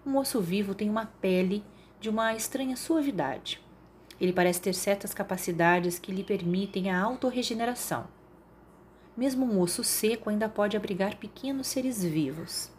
Um 0.06 0.18
osso 0.18 0.40
vivo 0.40 0.74
tem 0.74 0.90
uma 0.90 1.06
pele 1.06 1.64
de 2.00 2.10
uma 2.10 2.34
estranha 2.34 2.76
suavidade. 2.76 3.62
Ele 4.20 4.34
parece 4.34 4.62
ter 4.62 4.74
certas 4.74 5.14
capacidades 5.14 6.00
que 6.00 6.12
lhe 6.12 6.24
permitem 6.24 6.90
a 6.90 7.02
autorregeneração. 7.02 8.08
Mesmo 9.16 9.46
um 9.46 9.60
osso 9.60 9.84
seco 9.84 10.30
ainda 10.30 10.48
pode 10.48 10.78
abrigar 10.78 11.18
pequenos 11.18 11.68
seres 11.68 12.04
vivos. 12.04 12.72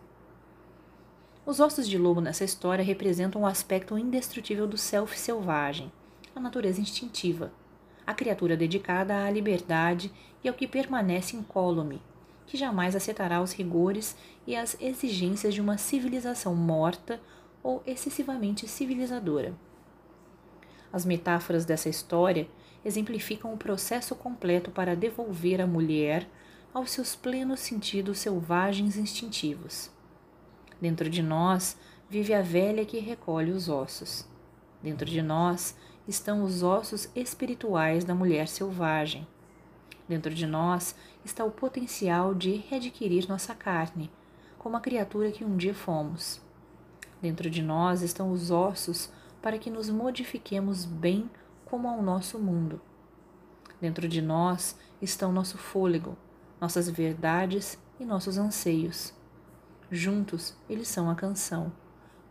Os 1.44 1.60
ossos 1.60 1.88
de 1.88 1.98
lobo 1.98 2.20
nessa 2.20 2.44
história 2.44 2.84
representam 2.84 3.42
o 3.42 3.46
aspecto 3.46 3.98
indestrutível 3.98 4.66
do 4.66 4.76
self 4.76 5.18
selvagem, 5.18 5.90
a 6.34 6.40
natureza 6.40 6.80
instintiva, 6.80 7.52
a 8.06 8.14
criatura 8.14 8.56
dedicada 8.56 9.24
à 9.24 9.30
liberdade 9.30 10.12
e 10.42 10.48
ao 10.48 10.54
que 10.54 10.66
permanece 10.66 11.36
incólume, 11.36 12.02
que 12.50 12.56
jamais 12.56 12.96
aceitará 12.96 13.40
os 13.40 13.52
rigores 13.52 14.16
e 14.44 14.56
as 14.56 14.76
exigências 14.80 15.54
de 15.54 15.60
uma 15.60 15.78
civilização 15.78 16.52
morta 16.52 17.20
ou 17.62 17.80
excessivamente 17.86 18.66
civilizadora. 18.66 19.54
As 20.92 21.04
metáforas 21.04 21.64
dessa 21.64 21.88
história 21.88 22.48
exemplificam 22.84 23.54
o 23.54 23.56
processo 23.56 24.16
completo 24.16 24.72
para 24.72 24.96
devolver 24.96 25.60
a 25.60 25.66
mulher 25.66 26.28
aos 26.74 26.90
seus 26.90 27.14
plenos 27.14 27.60
sentidos 27.60 28.18
selvagens 28.18 28.96
instintivos. 28.96 29.88
Dentro 30.80 31.08
de 31.08 31.22
nós 31.22 31.78
vive 32.08 32.34
a 32.34 32.42
velha 32.42 32.84
que 32.84 32.98
recolhe 32.98 33.52
os 33.52 33.68
ossos. 33.68 34.26
Dentro 34.82 35.06
de 35.06 35.22
nós 35.22 35.76
estão 36.08 36.42
os 36.42 36.64
ossos 36.64 37.08
espirituais 37.14 38.02
da 38.02 38.12
mulher 38.12 38.48
selvagem. 38.48 39.24
Dentro 40.08 40.34
de 40.34 40.44
nós 40.44 40.96
está 41.24 41.44
o 41.44 41.50
potencial 41.50 42.34
de 42.34 42.56
readquirir 42.56 43.28
nossa 43.28 43.54
carne, 43.54 44.10
como 44.58 44.76
a 44.76 44.80
criatura 44.80 45.30
que 45.30 45.44
um 45.44 45.56
dia 45.56 45.74
fomos. 45.74 46.40
Dentro 47.20 47.50
de 47.50 47.62
nós 47.62 48.02
estão 48.02 48.30
os 48.30 48.50
ossos 48.50 49.10
para 49.42 49.58
que 49.58 49.70
nos 49.70 49.90
modifiquemos 49.90 50.84
bem 50.84 51.30
como 51.64 51.88
ao 51.88 52.02
nosso 52.02 52.38
mundo. 52.38 52.80
Dentro 53.80 54.08
de 54.08 54.20
nós 54.20 54.76
estão 55.00 55.32
nosso 55.32 55.56
fôlego, 55.56 56.16
nossas 56.60 56.88
verdades 56.88 57.78
e 57.98 58.04
nossos 58.04 58.36
anseios. 58.36 59.14
Juntos, 59.90 60.56
eles 60.68 60.88
são 60.88 61.10
a 61.10 61.14
canção, 61.14 61.72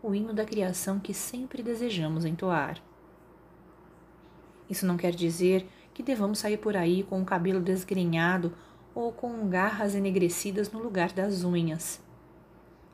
o 0.02 0.14
hino 0.14 0.32
da 0.32 0.44
criação 0.44 0.98
que 0.98 1.12
sempre 1.12 1.62
desejamos 1.62 2.24
entoar. 2.24 2.80
Isso 4.68 4.86
não 4.86 4.96
quer 4.96 5.14
dizer 5.14 5.68
que 5.92 6.02
devamos 6.02 6.38
sair 6.38 6.56
por 6.56 6.76
aí 6.76 7.02
com 7.02 7.20
o 7.20 7.24
cabelo 7.24 7.60
desgrenhado 7.60 8.54
ou 8.94 9.12
com 9.12 9.48
garras 9.48 9.94
enegrecidas 9.94 10.70
no 10.70 10.82
lugar 10.82 11.12
das 11.12 11.44
unhas. 11.44 12.00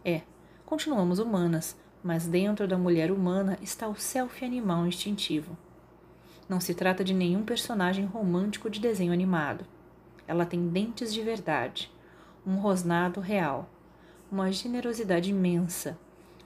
É, 0.05 0.23
continuamos 0.65 1.19
humanas, 1.19 1.77
mas 2.03 2.27
dentro 2.27 2.69
da 2.69 2.79
mulher 2.79 3.11
humana 3.11 3.59
está 3.61 3.89
o 3.89 3.97
self 3.97 4.45
animal 4.45 4.87
instintivo. 4.87 5.57
Não 6.49 6.61
se 6.61 6.75
trata 6.75 7.03
de 7.03 7.13
nenhum 7.13 7.43
personagem 7.45 8.05
romântico 8.05 8.71
de 8.71 8.79
desenho 8.79 9.13
animado. 9.13 9.67
Ela 10.29 10.47
tem 10.47 10.69
dentes 10.69 11.13
de 11.13 11.23
verdade, 11.23 11.91
um 12.47 12.57
rosnado 12.57 13.21
real, 13.21 13.69
uma 14.31 14.53
generosidade 14.53 15.31
imensa, 15.31 15.99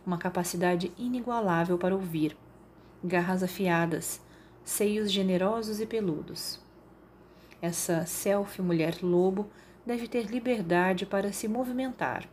uma 0.06 0.16
capacidade 0.16 0.90
inigualável 0.96 1.76
para 1.76 1.94
ouvir, 1.94 2.36
garras 3.04 3.42
afiadas, 3.42 4.20
seios 4.64 5.10
generosos 5.10 5.80
e 5.80 5.86
peludos. 5.86 6.60
Essa 7.62 8.06
self 8.06 8.62
mulher 8.62 9.02
lobo 9.02 9.50
deve 9.84 10.08
ter 10.08 10.26
liberdade 10.26 11.04
para 11.04 11.32
se 11.32 11.46
movimentar, 11.46 12.28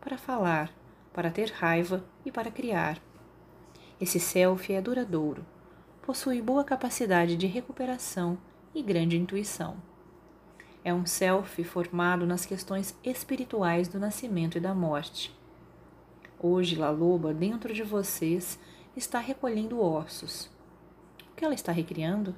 para 0.00 0.18
falar, 0.18 0.70
para 1.12 1.30
ter 1.30 1.50
raiva 1.50 2.04
e 2.24 2.30
para 2.30 2.50
criar. 2.50 3.00
Esse 3.98 4.20
self 4.20 4.70
é 4.72 4.82
duradouro, 4.82 5.46
possui 6.02 6.42
boa 6.42 6.62
capacidade 6.62 7.36
de 7.36 7.46
recuperação 7.46 8.36
e 8.74 8.82
grande 8.82 9.16
intuição. 9.16 9.76
É 10.84 10.92
um 10.92 11.06
self 11.06 11.64
formado 11.64 12.26
nas 12.26 12.44
questões 12.44 12.94
espirituais 13.02 13.88
do 13.88 13.98
nascimento 13.98 14.58
e 14.58 14.60
da 14.60 14.74
morte. 14.74 15.34
Hoje, 16.38 16.76
La 16.76 16.90
Loba, 16.90 17.32
dentro 17.32 17.72
de 17.72 17.82
vocês, 17.82 18.58
está 18.94 19.18
recolhendo 19.18 19.80
ossos. 19.80 20.50
O 21.32 21.34
que 21.34 21.44
ela 21.44 21.54
está 21.54 21.72
recriando? 21.72 22.36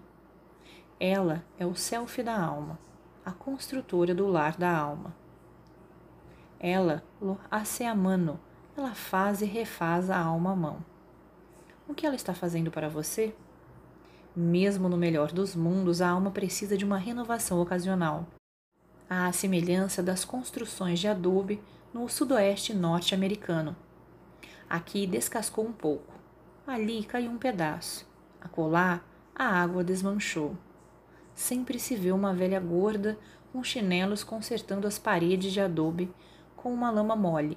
Ela 1.01 1.45
é 1.57 1.65
o 1.65 1.77
self 1.77 2.21
da 2.25 2.37
alma, 2.37 2.79
a 3.25 3.31
construtora 3.31 4.13
do 4.13 4.27
lar 4.27 4.57
da 4.57 4.77
alma. 4.77 5.15
Ela 6.59 7.05
lo 7.21 7.39
hace 7.49 7.85
a 7.85 7.95
mano, 7.95 8.41
ela 8.77 8.95
faz 8.95 9.41
e 9.41 9.45
refaz 9.45 10.11
a 10.11 10.19
alma 10.19 10.53
à 10.53 10.57
mão. 10.57 10.85
O 11.87 11.95
que 11.95 12.05
ela 12.05 12.17
está 12.17 12.35
fazendo 12.35 12.71
para 12.71 12.89
você? 12.89 13.33
Mesmo 14.35 14.89
no 14.89 14.97
melhor 14.97 15.31
dos 15.31 15.55
mundos, 15.55 16.03
a 16.03 16.09
alma 16.09 16.33
precisa 16.33 16.77
de 16.77 16.85
uma 16.85 16.99
renovação 16.99 17.61
ocasional. 17.61 18.27
À 19.09 19.31
semelhança 19.31 20.03
das 20.03 20.25
construções 20.25 20.99
de 20.99 21.07
adobe 21.07 21.63
no 21.95 22.09
sudoeste 22.09 22.75
norte-americano. 22.75 23.77
Aqui 24.69 25.07
descascou 25.07 25.65
um 25.65 25.73
pouco, 25.73 26.13
ali 26.67 27.05
caiu 27.05 27.31
um 27.31 27.39
pedaço, 27.39 28.05
acolá 28.41 29.01
a 29.35 29.45
água 29.45 29.85
desmanchou. 29.85 30.57
Sempre 31.39 31.79
se 31.79 31.95
vê 31.95 32.11
uma 32.11 32.35
velha 32.35 32.59
gorda 32.59 33.19
com 33.53 33.63
chinelos 33.63 34.25
consertando 34.25 34.87
as 34.87 34.99
paredes 34.99 35.53
de 35.53 35.61
adobe 35.61 36.13
com 36.57 36.73
uma 36.73 36.91
lama 36.91 37.15
mole 37.15 37.57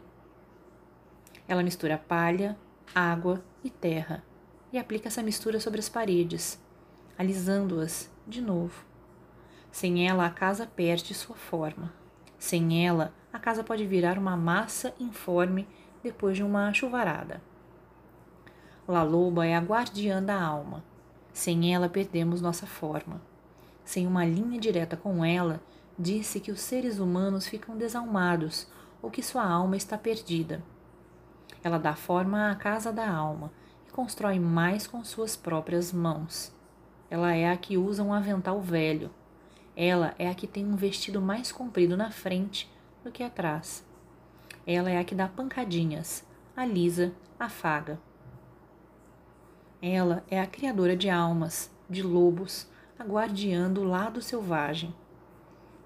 ela 1.51 1.63
mistura 1.63 1.97
palha, 1.97 2.57
água 2.95 3.43
e 3.61 3.69
terra 3.69 4.23
e 4.71 4.77
aplica 4.77 5.09
essa 5.09 5.21
mistura 5.21 5.59
sobre 5.59 5.81
as 5.81 5.89
paredes, 5.89 6.57
alisando-as 7.17 8.09
de 8.25 8.41
novo. 8.41 8.85
Sem 9.69 10.07
ela, 10.07 10.25
a 10.25 10.29
casa 10.29 10.65
perde 10.65 11.13
sua 11.13 11.35
forma. 11.35 11.91
Sem 12.39 12.88
ela, 12.88 13.13
a 13.33 13.38
casa 13.38 13.65
pode 13.65 13.85
virar 13.85 14.17
uma 14.17 14.38
massa 14.38 14.93
informe 14.97 15.67
depois 16.01 16.38
de 16.38 16.43
uma 16.43 16.71
chuvarada. 16.73 17.41
La 18.88 19.03
Loba 19.03 19.45
é 19.45 19.53
a 19.53 19.59
guardiã 19.59 20.23
da 20.23 20.41
alma. 20.41 20.85
Sem 21.33 21.73
ela, 21.73 21.89
perdemos 21.89 22.39
nossa 22.39 22.65
forma. 22.65 23.21
Sem 23.83 24.07
uma 24.07 24.25
linha 24.25 24.59
direta 24.59 24.95
com 24.95 25.23
ela, 25.23 25.61
disse 25.97 26.39
que 26.39 26.51
os 26.51 26.61
seres 26.61 27.00
humanos 27.00 27.47
ficam 27.47 27.77
desalmados 27.77 28.67
ou 29.01 29.09
que 29.09 29.23
sua 29.23 29.43
alma 29.43 29.75
está 29.75 29.97
perdida. 29.97 30.63
Ela 31.63 31.77
dá 31.77 31.95
forma 31.95 32.50
à 32.50 32.55
casa 32.55 32.91
da 32.91 33.09
alma 33.09 33.51
e 33.88 33.91
constrói 33.91 34.39
mais 34.39 34.88
com 34.88 35.03
suas 35.03 35.35
próprias 35.35 35.91
mãos. 35.91 36.53
Ela 37.09 37.35
é 37.35 37.51
a 37.51 37.57
que 37.57 37.77
usa 37.77 38.03
um 38.03 38.13
avental 38.13 38.61
velho. 38.61 39.11
Ela 39.75 40.15
é 40.17 40.29
a 40.29 40.35
que 40.35 40.47
tem 40.47 40.65
um 40.65 40.75
vestido 40.75 41.21
mais 41.21 41.51
comprido 41.51 41.95
na 41.97 42.09
frente 42.11 42.71
do 43.03 43.11
que 43.11 43.23
atrás. 43.23 43.85
Ela 44.65 44.89
é 44.89 44.97
a 44.97 45.03
que 45.03 45.15
dá 45.15 45.27
pancadinhas, 45.27 46.25
alisa, 46.55 47.13
afaga. 47.39 48.00
Ela 49.81 50.23
é 50.29 50.39
a 50.39 50.45
criadora 50.45 50.95
de 50.95 51.09
almas, 51.09 51.71
de 51.89 52.03
lobos, 52.03 52.69
a 53.01 53.03
guardiã 53.03 53.67
do 53.67 53.84
lado 53.84 54.22
selvagem. 54.22 54.93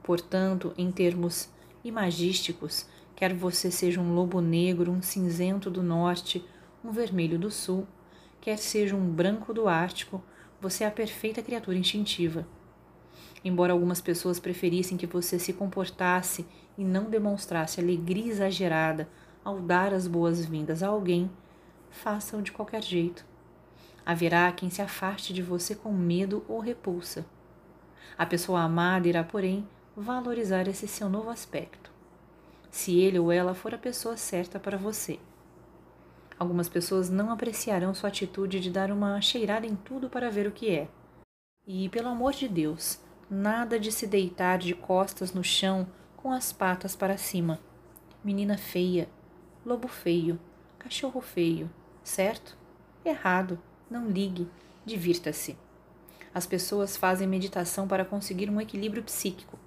Portanto, 0.04 0.74
em 0.78 0.92
termos 0.92 1.50
imagísticos, 1.82 2.86
quer 3.16 3.34
você 3.34 3.72
seja 3.72 4.02
um 4.02 4.14
lobo 4.14 4.42
negro, 4.42 4.92
um 4.92 5.02
cinzento 5.02 5.70
do 5.70 5.82
norte, 5.82 6.46
um 6.84 6.92
vermelho 6.92 7.40
do 7.40 7.50
sul, 7.50 7.88
quer 8.42 8.58
seja 8.58 8.98
um 8.98 9.10
branco 9.10 9.54
do 9.54 9.66
Ártico, 9.66 10.22
você 10.60 10.84
é 10.84 10.88
a 10.88 10.92
perfeita 10.92 11.42
criatura 11.42 11.78
instintiva. 11.78 12.46
Embora 13.46 13.72
algumas 13.72 14.02
pessoas 14.02 14.38
preferissem 14.38 14.98
que 14.98 15.08
você 15.08 15.40
se 15.40 15.54
comportasse 15.54 16.46
e 16.78 16.84
não 16.84 17.10
demonstrasse 17.10 17.80
alegria 17.80 18.30
exagerada 18.30 19.08
ao 19.42 19.62
dar 19.62 19.94
as 19.94 20.06
boas-vindas 20.06 20.84
a 20.84 20.88
alguém, 20.88 21.32
faça-o 21.90 22.42
de 22.42 22.52
qualquer 22.52 22.84
jeito. 22.84 23.26
Haverá 24.06 24.52
quem 24.52 24.70
se 24.70 24.82
afaste 24.82 25.34
de 25.34 25.42
você 25.42 25.74
com 25.74 25.92
medo 25.92 26.46
ou 26.48 26.60
repulsa. 26.60 27.26
A 28.18 28.26
pessoa 28.26 28.62
amada 28.62 29.08
irá, 29.08 29.24
porém, 29.24 29.68
valorizar 29.96 30.68
esse 30.68 30.88
seu 30.88 31.10
novo 31.10 31.30
aspecto, 31.30 31.90
se 32.70 33.00
ele 33.00 33.18
ou 33.18 33.32
ela 33.32 33.56
for 33.56 33.74
a 33.74 33.78
pessoa 33.78 34.16
certa 34.16 34.60
para 34.60 34.78
você. 34.78 35.20
Algumas 36.38 36.68
pessoas 36.68 37.10
não 37.10 37.32
apreciarão 37.32 37.94
sua 37.94 38.10
atitude 38.10 38.60
de 38.60 38.70
dar 38.70 38.92
uma 38.92 39.20
cheirada 39.22 39.66
em 39.66 39.76
tudo 39.76 40.10
para 40.10 40.30
ver 40.30 40.48
o 40.48 40.52
que 40.52 40.70
é. 40.70 40.88
E, 41.66 41.90
pelo 41.90 42.10
amor 42.10 42.34
de 42.34 42.48
Deus, 42.48 43.00
nada 43.30 43.80
de 43.80 43.92
se 43.92 44.06
deitar 44.06 44.60
de 44.60 44.76
costas 44.76 45.34
no 45.34 45.44
chão 45.44 45.88
com 46.18 46.32
as 46.32 46.52
patas 46.52 46.96
para 46.96 47.18
cima. 47.18 47.60
Menina 48.24 48.58
feia, 48.58 49.08
lobo 49.66 49.88
feio, 49.88 50.40
cachorro 50.78 51.22
feio, 51.22 51.70
certo? 52.04 52.58
Errado, 53.04 53.60
não 53.90 54.10
ligue, 54.10 54.48
divirta-se. 54.86 55.58
As 56.34 56.46
pessoas 56.46 56.98
fazem 56.98 57.28
meditação 57.28 57.88
para 57.88 58.04
conseguir 58.04 58.50
um 58.50 58.60
equilíbrio 58.60 59.04
psíquico. 59.04 59.58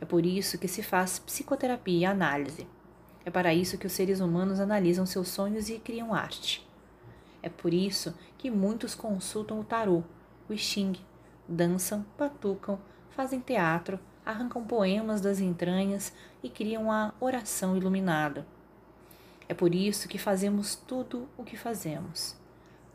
É 0.00 0.04
por 0.04 0.24
isso 0.24 0.58
que 0.58 0.66
se 0.66 0.82
faz 0.82 1.18
psicoterapia 1.18 1.98
e 2.00 2.04
análise. 2.04 2.66
É 3.24 3.30
para 3.30 3.54
isso 3.54 3.78
que 3.78 3.86
os 3.86 3.92
seres 3.92 4.20
humanos 4.20 4.58
analisam 4.58 5.04
seus 5.04 5.28
sonhos 5.28 5.68
e 5.68 5.78
criam 5.78 6.14
arte. 6.14 6.66
É 7.42 7.48
por 7.48 7.72
isso 7.72 8.14
que 8.38 8.50
muitos 8.50 8.94
consultam 8.94 9.60
o 9.60 9.64
tarô, 9.64 10.02
o 10.48 10.56
xing, 10.56 10.94
dançam, 11.46 12.04
patucam, 12.16 12.78
fazem 13.10 13.40
teatro, 13.40 14.00
arrancam 14.24 14.64
poemas 14.64 15.20
das 15.20 15.38
entranhas 15.38 16.12
e 16.42 16.48
criam 16.48 16.90
a 16.90 17.12
oração 17.20 17.76
iluminada. 17.76 18.46
É 19.48 19.54
por 19.54 19.74
isso 19.74 20.08
que 20.08 20.18
fazemos 20.18 20.74
tudo 20.74 21.28
o 21.36 21.44
que 21.44 21.56
fazemos. 21.56 22.39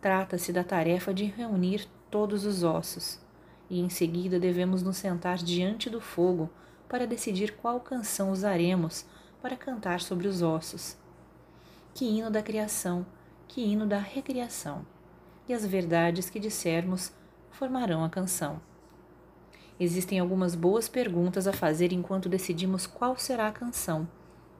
Trata-se 0.06 0.54
da 0.54 0.63
tarefa 0.63 1.12
de 1.12 1.26
reunir 1.26 1.88
todos 2.12 2.46
os 2.46 2.62
ossos, 2.62 3.20
e 3.68 3.80
em 3.80 3.89
seguida 3.89 4.39
devemos 4.39 4.84
nos 4.84 4.98
sentar 4.98 5.38
diante 5.38 5.89
do 5.89 6.00
fogo 6.00 6.48
para 6.88 7.08
decidir 7.08 7.56
qual 7.56 7.80
canção 7.80 8.30
usaremos 8.30 9.04
para 9.41 9.58
cantar 9.58 10.00
sobre 10.02 10.28
os 10.28 10.44
ossos. 10.44 10.96
Que 11.96 12.06
hino 12.06 12.30
da 12.30 12.44
criação, 12.44 13.04
que 13.48 13.62
hino 13.62 13.88
da 13.88 13.98
recriação. 13.98 14.86
E 15.50 15.54
as 15.56 15.65
verdades 15.65 16.30
que 16.30 16.39
dissermos 16.39 17.12
formarão 17.50 18.04
a 18.04 18.10
canção. 18.10 18.62
Existem 19.80 20.20
algumas 20.20 20.54
boas 20.54 20.88
perguntas 20.88 21.48
a 21.48 21.52
fazer 21.52 21.91
enquanto 21.91 22.30
decidimos 22.30 22.86
qual 22.86 23.18
será 23.18 23.48
a 23.48 23.52
canção, 23.52 24.08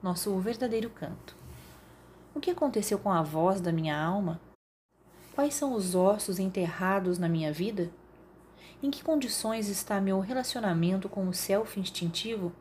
nosso 0.02 0.36
verdadeiro 0.40 0.90
canto. 0.90 1.36
O 2.34 2.40
que 2.40 2.50
aconteceu 2.50 2.98
com 2.98 3.12
a 3.12 3.22
voz 3.22 3.60
da 3.60 3.70
minha 3.70 3.96
alma? 3.96 4.40
Quais 5.36 5.52
são 5.52 5.74
os 5.74 5.94
ossos 5.94 6.38
enterrados 6.38 7.18
na 7.18 7.28
minha 7.28 7.52
vida? 7.52 7.90
Em 8.82 8.90
que 8.90 9.04
condições 9.04 9.68
está 9.68 10.00
meu 10.00 10.18
relacionamento 10.18 11.10
com 11.10 11.28
o 11.28 11.34
self 11.34 11.78
instintivo? 11.78 12.52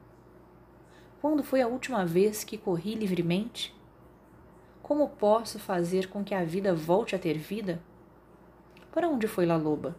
Quando 1.21 1.41
foi 1.41 1.61
a 1.61 1.69
última 1.69 2.05
vez 2.05 2.43
que 2.43 2.57
corri 2.57 2.93
livremente? 2.93 3.73
Como 4.83 5.07
posso 5.07 5.57
fazer 5.57 6.09
com 6.09 6.21
que 6.21 6.35
a 6.35 6.43
vida 6.43 6.75
volte 6.75 7.15
a 7.15 7.19
ter 7.19 7.37
vida? 7.37 7.81
Para 8.91 9.07
onde 9.07 9.25
foi 9.25 9.45
La 9.45 9.55
Loba? 9.55 9.95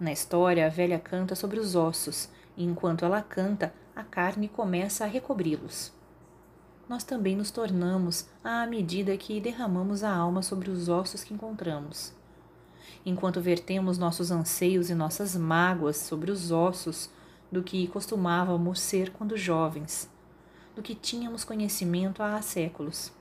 Na 0.00 0.10
história, 0.10 0.64
a 0.64 0.70
velha 0.70 0.98
canta 0.98 1.34
sobre 1.34 1.60
os 1.60 1.76
ossos, 1.76 2.30
e 2.56 2.64
enquanto 2.64 3.04
ela 3.04 3.20
canta, 3.20 3.74
a 3.94 4.02
carne 4.02 4.48
começa 4.48 5.04
a 5.04 5.06
recobri-los. 5.06 5.92
Nós 6.88 7.02
também 7.02 7.34
nos 7.34 7.50
tornamos 7.50 8.28
à 8.44 8.64
medida 8.66 9.16
que 9.16 9.40
derramamos 9.40 10.04
a 10.04 10.14
alma 10.14 10.40
sobre 10.42 10.70
os 10.70 10.88
ossos 10.88 11.24
que 11.24 11.34
encontramos. 11.34 12.12
Enquanto 13.04 13.40
vertemos 13.40 13.98
nossos 13.98 14.30
anseios 14.30 14.90
e 14.90 14.94
nossas 14.94 15.34
mágoas 15.34 15.96
sobre 15.96 16.30
os 16.30 16.50
ossos 16.50 17.10
do 17.50 17.62
que 17.62 17.88
costumávamos 17.88 18.80
ser 18.80 19.10
quando 19.10 19.36
jovens, 19.36 20.08
do 20.74 20.82
que 20.82 20.94
tínhamos 20.94 21.44
conhecimento 21.44 22.22
há 22.22 22.40
séculos, 22.42 23.12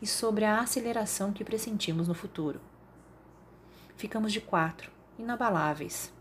e 0.00 0.06
sobre 0.06 0.44
a 0.44 0.60
aceleração 0.60 1.32
que 1.32 1.44
pressentimos 1.44 2.08
no 2.08 2.14
futuro. 2.14 2.60
Ficamos 3.96 4.32
de 4.32 4.40
quatro, 4.40 4.90
inabaláveis. 5.16 6.12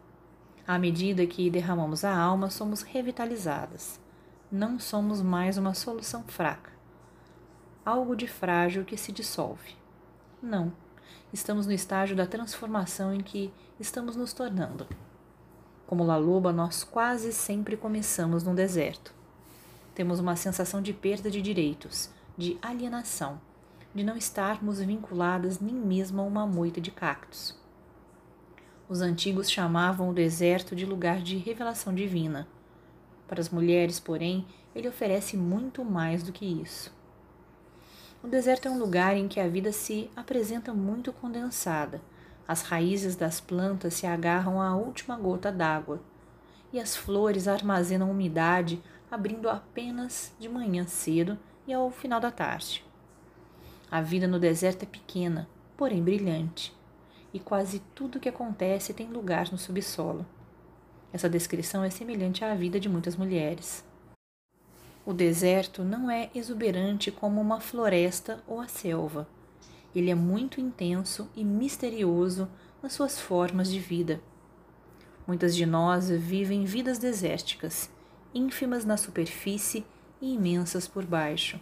À 0.67 0.77
medida 0.77 1.25
que 1.25 1.49
derramamos 1.49 2.03
a 2.03 2.15
alma, 2.15 2.49
somos 2.49 2.83
revitalizadas. 2.83 4.00
Não 4.51 4.77
somos 4.77 5.21
mais 5.21 5.57
uma 5.57 5.73
solução 5.73 6.23
fraca, 6.23 6.73
algo 7.85 8.17
de 8.17 8.27
frágil 8.27 8.83
que 8.83 8.97
se 8.97 9.09
dissolve. 9.09 9.77
Não, 10.43 10.73
estamos 11.31 11.65
no 11.65 11.71
estágio 11.71 12.17
da 12.17 12.27
transformação 12.27 13.13
em 13.13 13.21
que 13.21 13.53
estamos 13.79 14.17
nos 14.17 14.33
tornando. 14.33 14.85
Como 15.87 16.03
La 16.03 16.17
Loba, 16.17 16.51
nós 16.51 16.83
quase 16.83 17.31
sempre 17.31 17.77
começamos 17.77 18.43
no 18.43 18.53
deserto. 18.53 19.13
Temos 19.95 20.19
uma 20.19 20.35
sensação 20.35 20.81
de 20.81 20.91
perda 20.91 21.31
de 21.31 21.41
direitos, 21.41 22.09
de 22.37 22.59
alienação, 22.61 23.39
de 23.95 24.03
não 24.03 24.17
estarmos 24.17 24.81
vinculadas 24.81 25.61
nem 25.61 25.75
mesmo 25.75 26.19
a 26.19 26.25
uma 26.25 26.45
moita 26.45 26.81
de 26.81 26.91
cactos. 26.91 27.57
Os 28.89 28.99
antigos 28.99 29.49
chamavam 29.49 30.09
o 30.09 30.13
deserto 30.13 30.75
de 30.75 30.85
lugar 30.85 31.21
de 31.21 31.37
revelação 31.37 31.95
divina. 31.95 32.49
Para 33.31 33.39
as 33.39 33.49
mulheres, 33.49 33.97
porém, 33.97 34.45
ele 34.75 34.89
oferece 34.89 35.37
muito 35.37 35.85
mais 35.85 36.21
do 36.21 36.33
que 36.33 36.45
isso. 36.45 36.93
O 38.21 38.27
deserto 38.27 38.67
é 38.67 38.71
um 38.71 38.77
lugar 38.77 39.15
em 39.15 39.29
que 39.29 39.39
a 39.39 39.47
vida 39.47 39.71
se 39.71 40.11
apresenta 40.17 40.73
muito 40.73 41.13
condensada. 41.13 42.01
As 42.45 42.63
raízes 42.63 43.15
das 43.15 43.39
plantas 43.39 43.93
se 43.93 44.05
agarram 44.05 44.61
à 44.61 44.75
última 44.75 45.15
gota 45.15 45.49
d'água 45.49 46.01
e 46.73 46.79
as 46.81 46.97
flores 46.97 47.47
armazenam 47.47 48.11
umidade, 48.11 48.83
abrindo 49.09 49.47
apenas 49.47 50.35
de 50.37 50.49
manhã 50.49 50.85
cedo 50.85 51.39
e 51.65 51.71
ao 51.71 51.89
final 51.89 52.19
da 52.19 52.31
tarde. 52.31 52.83
A 53.89 54.01
vida 54.01 54.27
no 54.27 54.39
deserto 54.39 54.83
é 54.83 54.85
pequena, 54.85 55.47
porém 55.77 56.03
brilhante 56.03 56.75
e 57.33 57.39
quase 57.39 57.79
tudo 57.95 58.17
o 58.17 58.19
que 58.19 58.27
acontece 58.27 58.93
tem 58.93 59.07
lugar 59.07 59.49
no 59.53 59.57
subsolo. 59.57 60.25
Essa 61.13 61.29
descrição 61.29 61.83
é 61.83 61.89
semelhante 61.89 62.43
à 62.43 62.55
vida 62.55 62.79
de 62.79 62.87
muitas 62.87 63.15
mulheres. 63.15 63.83
O 65.05 65.13
deserto 65.13 65.83
não 65.83 66.09
é 66.09 66.29
exuberante 66.33 67.11
como 67.11 67.41
uma 67.41 67.59
floresta 67.59 68.43
ou 68.47 68.59
a 68.59 68.67
selva. 68.67 69.27
Ele 69.95 70.09
é 70.09 70.15
muito 70.15 70.61
intenso 70.61 71.29
e 71.35 71.43
misterioso 71.43 72.47
nas 72.81 72.93
suas 72.93 73.19
formas 73.19 73.69
de 73.69 73.79
vida. 73.79 74.21
Muitas 75.27 75.55
de 75.55 75.65
nós 75.65 76.09
vivem 76.09 76.65
vidas 76.65 76.97
desérticas, 76.97 77.89
ínfimas 78.33 78.85
na 78.85 78.95
superfície 78.95 79.85
e 80.21 80.33
imensas 80.33 80.87
por 80.87 81.05
baixo. 81.05 81.59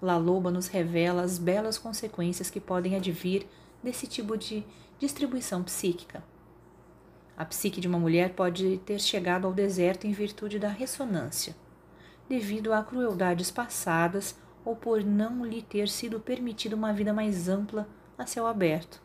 La 0.00 0.16
Loba 0.16 0.50
nos 0.50 0.68
revela 0.68 1.22
as 1.22 1.38
belas 1.38 1.76
consequências 1.76 2.50
que 2.50 2.60
podem 2.60 2.96
advir 2.96 3.46
desse 3.82 4.06
tipo 4.06 4.36
de 4.36 4.64
distribuição 4.98 5.62
psíquica. 5.62 6.22
A 7.38 7.44
psique 7.44 7.80
de 7.80 7.86
uma 7.86 8.00
mulher 8.00 8.30
pode 8.30 8.78
ter 8.78 8.98
chegado 9.00 9.46
ao 9.46 9.52
deserto 9.52 10.08
em 10.08 10.10
virtude 10.10 10.58
da 10.58 10.68
ressonância, 10.68 11.54
devido 12.28 12.72
a 12.72 12.82
crueldades 12.82 13.48
passadas 13.48 14.36
ou 14.64 14.74
por 14.74 15.04
não 15.04 15.46
lhe 15.46 15.62
ter 15.62 15.88
sido 15.88 16.18
permitida 16.18 16.74
uma 16.74 16.92
vida 16.92 17.12
mais 17.12 17.48
ampla 17.48 17.88
a 18.18 18.26
céu 18.26 18.44
aberto. 18.44 19.00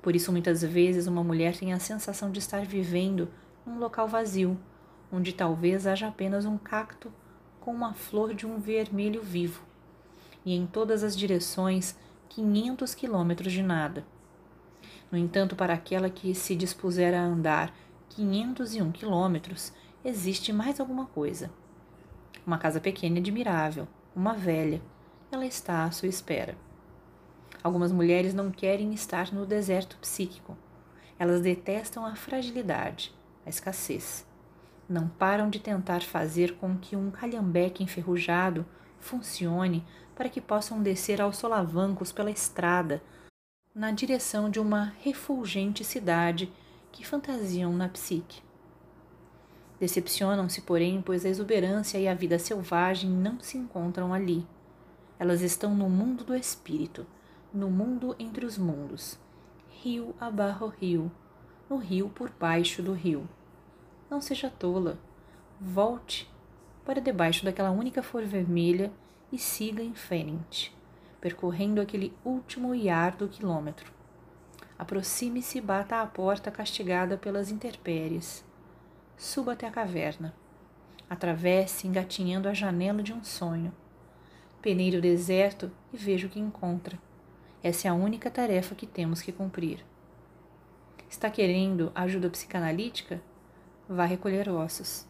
Por 0.00 0.14
isso, 0.14 0.30
muitas 0.30 0.62
vezes, 0.62 1.08
uma 1.08 1.24
mulher 1.24 1.56
tem 1.56 1.72
a 1.72 1.80
sensação 1.80 2.30
de 2.30 2.38
estar 2.38 2.64
vivendo 2.64 3.28
num 3.66 3.80
local 3.80 4.06
vazio, 4.06 4.56
onde 5.10 5.32
talvez 5.32 5.84
haja 5.84 6.06
apenas 6.06 6.44
um 6.44 6.58
cacto 6.58 7.12
com 7.58 7.72
uma 7.72 7.92
flor 7.92 8.34
de 8.34 8.46
um 8.46 8.60
vermelho 8.60 9.20
vivo, 9.20 9.64
e 10.44 10.54
em 10.54 10.64
todas 10.64 11.02
as 11.02 11.16
direções 11.16 11.96
500 12.28 12.94
quilômetros 12.94 13.52
de 13.52 13.64
nada. 13.64 14.06
No 15.10 15.16
entanto, 15.16 15.56
para 15.56 15.72
aquela 15.72 16.10
que 16.10 16.34
se 16.34 16.54
dispuser 16.54 17.14
a 17.14 17.22
andar 17.22 17.74
501 18.10 18.92
quilômetros, 18.92 19.72
existe 20.04 20.52
mais 20.52 20.78
alguma 20.78 21.06
coisa. 21.06 21.50
Uma 22.46 22.58
casa 22.58 22.80
pequena 22.80 23.16
e 23.16 23.20
admirável, 23.20 23.88
uma 24.14 24.34
velha. 24.34 24.82
Ela 25.32 25.46
está 25.46 25.84
à 25.84 25.90
sua 25.90 26.08
espera. 26.08 26.56
Algumas 27.62 27.90
mulheres 27.90 28.34
não 28.34 28.50
querem 28.50 28.92
estar 28.92 29.32
no 29.32 29.46
deserto 29.46 29.96
psíquico. 29.98 30.56
Elas 31.18 31.40
detestam 31.40 32.06
a 32.06 32.14
fragilidade, 32.14 33.14
a 33.44 33.48
escassez. 33.48 34.26
Não 34.88 35.08
param 35.08 35.50
de 35.50 35.58
tentar 35.58 36.00
fazer 36.00 36.54
com 36.56 36.76
que 36.78 36.96
um 36.96 37.10
calhambeque 37.10 37.82
enferrujado 37.82 38.64
funcione 39.00 39.84
para 40.14 40.28
que 40.28 40.40
possam 40.40 40.82
descer 40.82 41.20
aos 41.20 41.36
solavancos 41.36 42.12
pela 42.12 42.30
estrada 42.30 43.02
na 43.78 43.92
direção 43.92 44.50
de 44.50 44.58
uma 44.58 44.92
refulgente 45.04 45.84
cidade 45.84 46.52
que 46.90 47.06
fantasiam 47.06 47.72
na 47.72 47.88
psique. 47.88 48.42
Decepcionam-se, 49.78 50.62
porém, 50.62 51.00
pois 51.00 51.24
a 51.24 51.28
exuberância 51.28 51.96
e 51.96 52.08
a 52.08 52.12
vida 52.14 52.40
selvagem 52.40 53.08
não 53.08 53.38
se 53.38 53.56
encontram 53.56 54.12
ali. 54.12 54.44
Elas 55.16 55.42
estão 55.42 55.76
no 55.76 55.88
mundo 55.88 56.24
do 56.24 56.34
espírito, 56.34 57.06
no 57.54 57.70
mundo 57.70 58.16
entre 58.18 58.44
os 58.44 58.58
mundos, 58.58 59.16
rio 59.70 60.12
abarro 60.18 60.74
rio, 60.80 61.08
no 61.70 61.76
rio 61.76 62.08
por 62.08 62.30
baixo 62.30 62.82
do 62.82 62.92
rio. 62.92 63.28
Não 64.10 64.20
seja 64.20 64.50
tola. 64.50 64.98
Volte 65.60 66.28
para 66.84 67.00
debaixo 67.00 67.44
daquela 67.44 67.70
única 67.70 68.02
flor 68.02 68.24
vermelha 68.24 68.92
e 69.30 69.38
siga 69.38 69.84
em 69.84 69.94
frente, 69.94 70.76
percorrendo 71.20 71.80
aquele 71.80 72.14
último 72.24 72.74
iardo 72.74 73.28
quilômetro. 73.28 73.92
Aproxime-se 74.78 75.58
e 75.58 75.60
bata 75.60 76.00
à 76.00 76.06
porta 76.06 76.50
castigada 76.50 77.16
pelas 77.16 77.50
intempéries 77.50 78.46
suba 79.18 79.52
até 79.52 79.66
a 79.66 79.70
caverna. 79.70 80.32
Atravesse 81.10 81.88
engatinhando 81.88 82.48
a 82.48 82.54
janela 82.54 83.02
de 83.02 83.12
um 83.12 83.24
sonho. 83.24 83.74
Peneire 84.62 84.98
o 84.98 85.02
deserto 85.02 85.70
e 85.92 85.96
veja 85.96 86.26
o 86.26 86.30
que 86.30 86.38
encontra. 86.38 86.98
Essa 87.62 87.88
é 87.88 87.90
a 87.90 87.94
única 87.94 88.30
tarefa 88.30 88.76
que 88.76 88.86
temos 88.86 89.20
que 89.20 89.32
cumprir. 89.32 89.84
Está 91.10 91.28
querendo 91.30 91.90
ajuda 91.94 92.30
psicanalítica? 92.30 93.20
Vá 93.88 94.04
recolher 94.04 94.48
ossos. 94.48 95.07